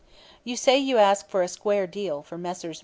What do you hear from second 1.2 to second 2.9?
for a "square deal" for Messrs.